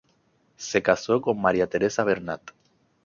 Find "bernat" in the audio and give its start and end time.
2.03-2.41